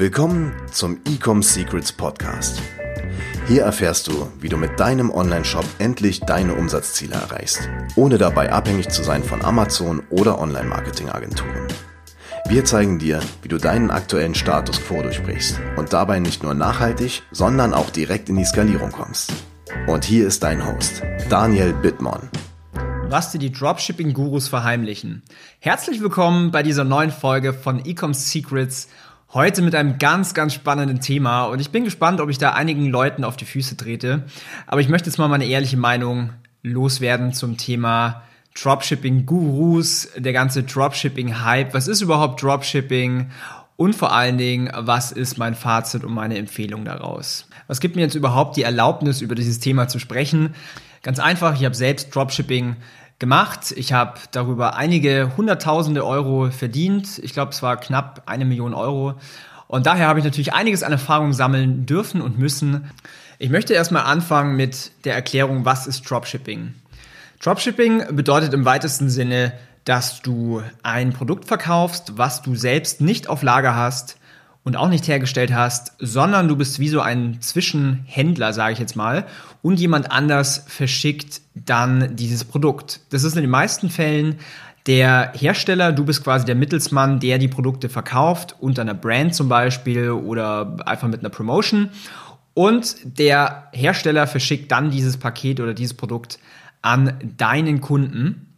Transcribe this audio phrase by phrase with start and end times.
[0.00, 2.62] Willkommen zum Ecom Secrets Podcast.
[3.46, 8.88] Hier erfährst du, wie du mit deinem Online-Shop endlich deine Umsatzziele erreichst, ohne dabei abhängig
[8.88, 11.68] zu sein von Amazon oder Online-Marketing-Agenturen.
[12.48, 17.22] Wir zeigen dir, wie du deinen aktuellen Status quo durchbrichst und dabei nicht nur nachhaltig,
[17.30, 19.34] sondern auch direkt in die Skalierung kommst.
[19.86, 22.30] Und hier ist dein Host, Daniel Bittmann.
[23.10, 25.24] Was dir die Dropshipping-Gurus verheimlichen.
[25.58, 28.88] Herzlich willkommen bei dieser neuen Folge von Ecom Secrets
[29.32, 32.88] Heute mit einem ganz, ganz spannenden Thema und ich bin gespannt, ob ich da einigen
[32.88, 34.24] Leuten auf die Füße trete.
[34.66, 36.30] Aber ich möchte jetzt mal meine ehrliche Meinung
[36.64, 38.22] loswerden zum Thema
[38.60, 41.74] Dropshipping-Gurus, der ganze Dropshipping-Hype.
[41.74, 43.30] Was ist überhaupt Dropshipping?
[43.76, 47.46] Und vor allen Dingen, was ist mein Fazit und meine Empfehlung daraus?
[47.68, 50.56] Was gibt mir jetzt überhaupt die Erlaubnis, über dieses Thema zu sprechen?
[51.04, 52.74] Ganz einfach, ich habe selbst Dropshipping
[53.20, 53.72] gemacht.
[53.76, 57.20] Ich habe darüber einige Hunderttausende Euro verdient.
[57.22, 59.14] Ich glaube, es war knapp eine Million Euro.
[59.68, 62.90] Und daher habe ich natürlich einiges an Erfahrung sammeln dürfen und müssen.
[63.38, 66.74] Ich möchte erstmal anfangen mit der Erklärung, was ist Dropshipping?
[67.40, 69.52] Dropshipping bedeutet im weitesten Sinne,
[69.84, 74.16] dass du ein Produkt verkaufst, was du selbst nicht auf Lager hast,
[74.62, 78.96] und auch nicht hergestellt hast, sondern du bist wie so ein Zwischenhändler, sage ich jetzt
[78.96, 79.26] mal,
[79.62, 83.00] und jemand anders verschickt dann dieses Produkt.
[83.10, 84.38] Das ist in den meisten Fällen
[84.86, 89.48] der Hersteller, du bist quasi der Mittelsmann, der die Produkte verkauft, unter einer Brand zum
[89.48, 91.90] Beispiel oder einfach mit einer Promotion.
[92.54, 96.38] Und der Hersteller verschickt dann dieses Paket oder dieses Produkt
[96.82, 98.48] an deinen Kunden.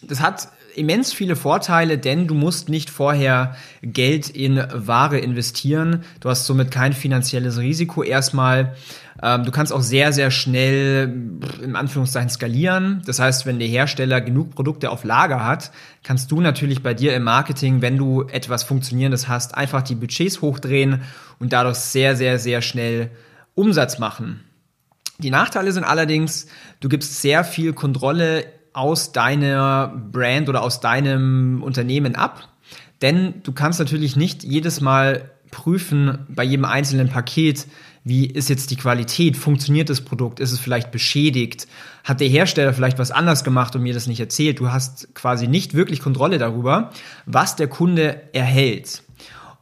[0.00, 6.04] Das hat immens viele Vorteile, denn du musst nicht vorher Geld in Ware investieren.
[6.20, 8.74] Du hast somit kein finanzielles Risiko erstmal.
[9.22, 11.14] Ähm, du kannst auch sehr, sehr schnell
[11.62, 13.02] in Anführungszeichen skalieren.
[13.06, 15.70] Das heißt, wenn der Hersteller genug Produkte auf Lager hat,
[16.02, 20.40] kannst du natürlich bei dir im Marketing, wenn du etwas Funktionierendes hast, einfach die Budgets
[20.40, 21.02] hochdrehen
[21.38, 23.10] und dadurch sehr, sehr, sehr schnell
[23.54, 24.40] Umsatz machen.
[25.18, 26.46] Die Nachteile sind allerdings,
[26.80, 32.48] du gibst sehr viel Kontrolle aus deiner Brand oder aus deinem Unternehmen ab.
[33.00, 37.66] Denn du kannst natürlich nicht jedes Mal prüfen bei jedem einzelnen Paket,
[38.04, 41.68] wie ist jetzt die Qualität, funktioniert das Produkt, ist es vielleicht beschädigt,
[42.02, 44.58] hat der Hersteller vielleicht was anders gemacht und mir das nicht erzählt.
[44.58, 46.90] Du hast quasi nicht wirklich Kontrolle darüber,
[47.26, 49.04] was der Kunde erhält.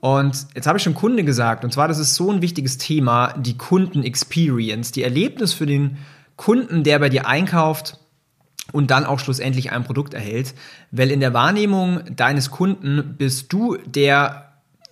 [0.00, 3.32] Und jetzt habe ich schon Kunde gesagt, und zwar das ist so ein wichtiges Thema,
[3.38, 5.96] die Kundenexperience, die Erlebnis für den
[6.36, 7.98] Kunden, der bei dir einkauft,
[8.72, 10.54] und dann auch schlussendlich ein Produkt erhält.
[10.90, 14.46] Weil in der Wahrnehmung deines Kunden bist du der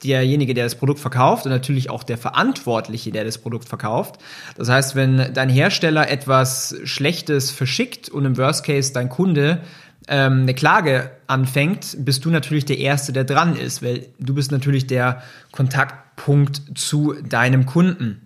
[0.04, 4.20] derjenige, der das Produkt verkauft und natürlich auch der Verantwortliche, der das Produkt verkauft.
[4.56, 9.62] Das heißt, wenn dein Hersteller etwas Schlechtes verschickt und im Worst Case dein Kunde
[10.06, 14.52] ähm, eine Klage anfängt, bist du natürlich der Erste, der dran ist, weil du bist
[14.52, 18.23] natürlich der Kontaktpunkt zu deinem Kunden.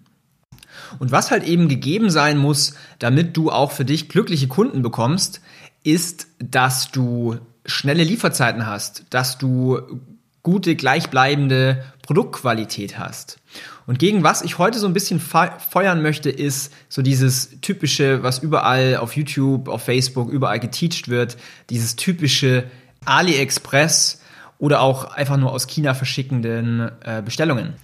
[0.99, 5.41] Und was halt eben gegeben sein muss, damit du auch für dich glückliche Kunden bekommst,
[5.85, 10.01] ist, dass du schnelle Lieferzeiten hast, dass du
[10.43, 13.39] gute, gleichbleibende Produktqualität hast.
[13.87, 18.39] Und gegen was ich heute so ein bisschen feuern möchte, ist so dieses typische, was
[18.39, 21.37] überall auf YouTube, auf Facebook, überall geteacht wird,
[21.71, 22.65] dieses typische
[23.05, 24.21] AliExpress
[24.59, 27.75] oder auch einfach nur aus China verschickenden äh, Bestellungen.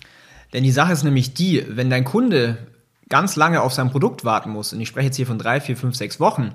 [0.52, 2.58] Denn die Sache ist nämlich die, wenn dein Kunde
[3.08, 5.76] ganz lange auf sein Produkt warten muss, und ich spreche jetzt hier von drei, vier,
[5.76, 6.54] fünf, sechs Wochen,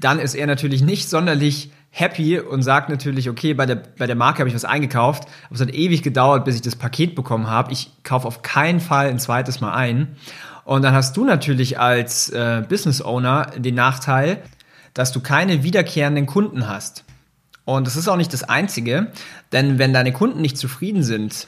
[0.00, 4.16] dann ist er natürlich nicht sonderlich happy und sagt natürlich, okay, bei der, bei der
[4.16, 7.48] Marke habe ich was eingekauft, aber es hat ewig gedauert, bis ich das Paket bekommen
[7.48, 7.72] habe.
[7.72, 10.16] Ich kaufe auf keinen Fall ein zweites Mal ein.
[10.64, 14.42] Und dann hast du natürlich als äh, Business Owner den Nachteil,
[14.94, 17.04] dass du keine wiederkehrenden Kunden hast.
[17.64, 19.12] Und das ist auch nicht das Einzige,
[19.52, 21.46] denn wenn deine Kunden nicht zufrieden sind,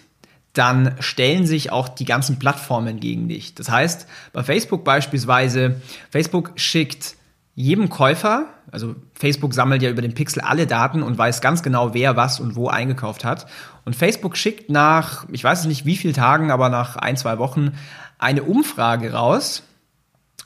[0.55, 3.55] dann stellen sich auch die ganzen Plattformen gegen dich.
[3.55, 7.17] Das heißt, bei Facebook beispielsweise, Facebook schickt
[7.57, 11.95] jedem Käufer, also Facebook sammelt ja über den Pixel alle Daten und weiß ganz genau,
[11.95, 13.47] wer was und wo eingekauft hat.
[13.85, 17.73] Und Facebook schickt nach, ich weiß nicht wie viele Tagen, aber nach ein, zwei Wochen
[18.19, 19.63] eine Umfrage raus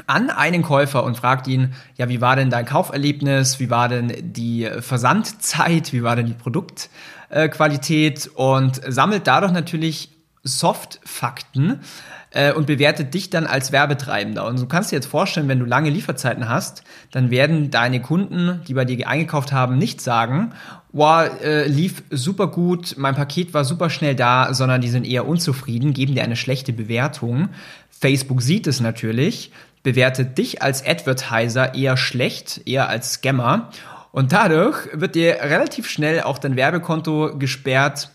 [0.06, 3.60] an einen Käufer und fragt ihn, ja, wie war denn dein Kauferlebnis?
[3.60, 5.92] Wie war denn die Versandzeit?
[5.92, 6.88] Wie war denn die Produkt?
[7.30, 10.10] äh, Qualität und sammelt dadurch natürlich
[10.44, 11.80] Soft-Fakten
[12.30, 14.46] äh, und bewertet dich dann als Werbetreibender.
[14.46, 18.62] Und du kannst dir jetzt vorstellen, wenn du lange Lieferzeiten hast, dann werden deine Kunden,
[18.66, 20.52] die bei dir eingekauft haben, nicht sagen,
[20.92, 25.26] wow, äh, lief super gut, mein Paket war super schnell da, sondern die sind eher
[25.26, 27.50] unzufrieden, geben dir eine schlechte Bewertung.
[27.90, 29.50] Facebook sieht es natürlich,
[29.82, 33.70] bewertet dich als Advertiser eher schlecht, eher als Scammer.
[34.12, 38.10] Und dadurch wird dir relativ schnell auch dein Werbekonto gesperrt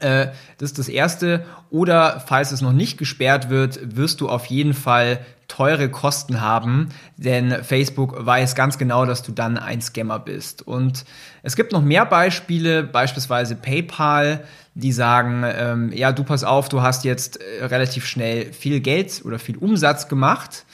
[0.00, 1.44] das ist das Erste.
[1.70, 6.90] Oder falls es noch nicht gesperrt wird, wirst du auf jeden Fall teure Kosten haben,
[7.16, 10.62] denn Facebook weiß ganz genau, dass du dann ein Scammer bist.
[10.62, 11.04] Und
[11.42, 14.44] es gibt noch mehr Beispiele, beispielsweise PayPal,
[14.74, 19.22] die sagen, ähm, ja, du pass auf, du hast jetzt äh, relativ schnell viel Geld
[19.24, 20.66] oder viel Umsatz gemacht.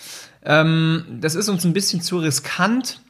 [0.44, 3.00] Ähm, das ist uns ein bisschen zu riskant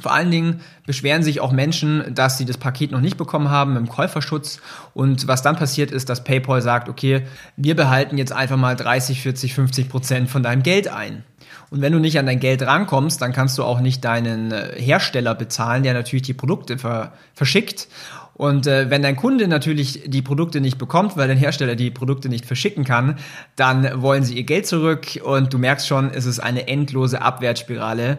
[0.00, 3.76] vor allen Dingen beschweren sich auch Menschen, dass sie das Paket noch nicht bekommen haben
[3.76, 4.60] im Käuferschutz.
[4.94, 7.22] Und was dann passiert ist, dass PayPal sagt, okay,
[7.56, 11.24] wir behalten jetzt einfach mal 30, 40, 50 Prozent von deinem Geld ein.
[11.70, 14.80] Und wenn du nicht an dein Geld rankommst, dann kannst du auch nicht deinen äh,
[14.80, 17.88] Hersteller bezahlen, der natürlich die Produkte ver verschickt.
[18.34, 22.28] Und äh, wenn dein Kunde natürlich die Produkte nicht bekommt, weil dein Hersteller die Produkte
[22.28, 23.18] nicht verschicken kann,
[23.56, 28.18] dann wollen sie ihr Geld zurück und du merkst schon, es ist eine endlose Abwärtsspirale.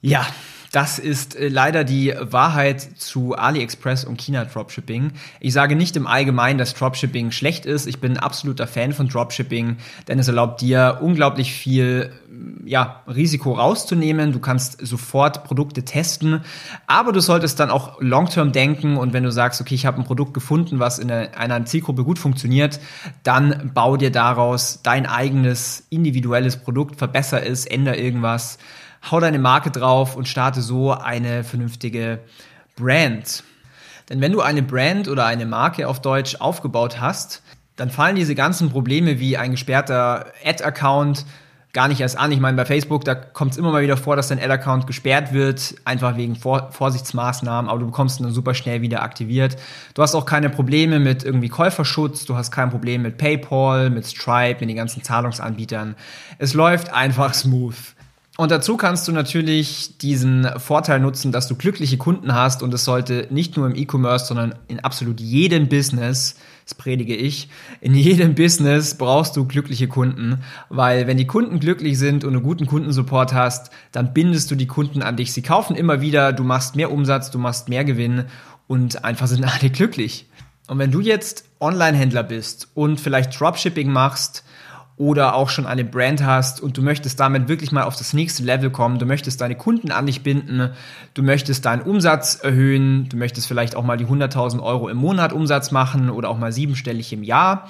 [0.00, 0.26] Ja,
[0.72, 5.12] das ist äh, leider die Wahrheit zu AliExpress und China Dropshipping.
[5.40, 7.86] Ich sage nicht im Allgemeinen, dass Dropshipping schlecht ist.
[7.86, 9.76] Ich bin ein absoluter Fan von Dropshipping,
[10.08, 12.12] denn es erlaubt dir unglaublich viel
[12.64, 14.32] ja, Risiko rauszunehmen.
[14.32, 16.42] Du kannst sofort Produkte testen,
[16.86, 20.04] aber du solltest dann auch long-term denken und wenn du sagst, okay, ich habe ein
[20.04, 22.78] Produkt gefunden, was in einer Zielgruppe gut funktioniert,
[23.22, 28.58] dann bau dir daraus dein eigenes individuelles Produkt, verbessere es, ändere irgendwas
[29.10, 32.20] hau deine Marke drauf und starte so eine vernünftige
[32.76, 33.42] Brand.
[34.08, 37.42] Denn wenn du eine Brand oder eine Marke auf Deutsch aufgebaut hast,
[37.76, 41.24] dann fallen diese ganzen Probleme wie ein gesperrter Ad-Account
[41.74, 42.32] gar nicht erst an.
[42.32, 45.32] Ich meine, bei Facebook, da kommt es immer mal wieder vor, dass dein Ad-Account gesperrt
[45.32, 49.56] wird, einfach wegen Vor Vorsichtsmaßnahmen, aber du bekommst ihn dann super schnell wieder aktiviert.
[49.94, 54.06] Du hast auch keine Probleme mit irgendwie Käuferschutz, du hast kein Problem mit PayPal, mit
[54.06, 55.94] Stripe, mit den ganzen Zahlungsanbietern.
[56.38, 57.76] Es läuft einfach smooth.
[58.40, 62.84] Und dazu kannst du natürlich diesen Vorteil nutzen, dass du glückliche Kunden hast und es
[62.84, 67.48] sollte nicht nur im E-Commerce, sondern in absolut jedem Business, das predige ich,
[67.80, 72.44] in jedem Business brauchst du glückliche Kunden, weil wenn die Kunden glücklich sind und einen
[72.44, 75.32] guten Kundensupport hast, dann bindest du die Kunden an dich.
[75.32, 78.26] Sie kaufen immer wieder, du machst mehr Umsatz, du machst mehr Gewinn
[78.68, 80.26] und einfach sind alle glücklich.
[80.68, 84.44] Und wenn du jetzt Online-Händler bist und vielleicht Dropshipping machst,
[84.98, 88.42] oder auch schon eine Brand hast und du möchtest damit wirklich mal auf das nächste
[88.42, 90.70] Level kommen, du möchtest deine Kunden an dich binden,
[91.14, 95.32] du möchtest deinen Umsatz erhöhen, du möchtest vielleicht auch mal die 100.000 Euro im Monat
[95.32, 97.68] Umsatz machen oder auch mal siebenstellig im Jahr,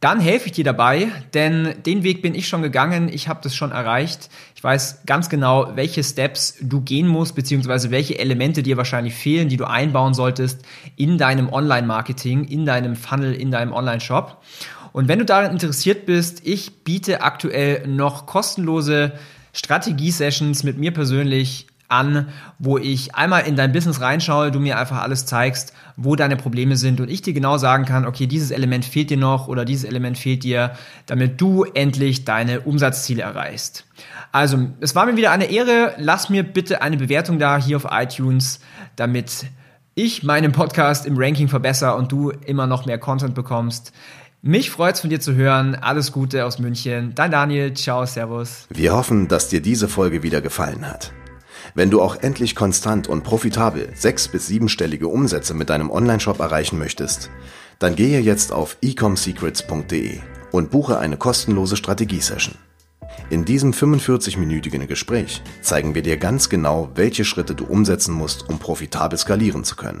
[0.00, 3.54] dann helfe ich dir dabei, denn den Weg bin ich schon gegangen, ich habe das
[3.54, 4.30] schon erreicht.
[4.56, 9.50] Ich weiß ganz genau, welche Steps du gehen musst, beziehungsweise welche Elemente dir wahrscheinlich fehlen,
[9.50, 10.62] die du einbauen solltest
[10.96, 14.42] in deinem Online-Marketing, in deinem Funnel, in deinem Online-Shop.
[14.92, 19.12] Und wenn du daran interessiert bist, ich biete aktuell noch kostenlose
[19.52, 22.28] Strategie-Sessions mit mir persönlich an,
[22.58, 26.76] wo ich einmal in dein Business reinschaue, du mir einfach alles zeigst, wo deine Probleme
[26.76, 29.84] sind und ich dir genau sagen kann, okay, dieses Element fehlt dir noch oder dieses
[29.84, 30.72] Element fehlt dir,
[31.06, 33.86] damit du endlich deine Umsatzziele erreichst.
[34.30, 35.94] Also, es war mir wieder eine Ehre.
[35.98, 38.60] Lass mir bitte eine Bewertung da hier auf iTunes,
[38.94, 39.46] damit
[39.96, 43.92] ich meinen Podcast im Ranking verbessere und du immer noch mehr Content bekommst.
[44.42, 45.74] Mich freut's von dir zu hören.
[45.74, 47.12] Alles Gute aus München.
[47.14, 47.74] Dein Daniel.
[47.74, 48.66] Ciao, Servus.
[48.70, 51.12] Wir hoffen, dass dir diese Folge wieder gefallen hat.
[51.74, 56.78] Wenn du auch endlich konstant und profitabel sechs- bis siebenstellige Umsätze mit deinem Onlineshop erreichen
[56.78, 57.30] möchtest,
[57.78, 60.20] dann gehe jetzt auf ecomsecrets.de
[60.52, 62.54] und buche eine kostenlose Strategiesession.
[63.28, 68.58] In diesem 45-minütigen Gespräch zeigen wir dir ganz genau, welche Schritte du umsetzen musst, um
[68.58, 70.00] profitabel skalieren zu können.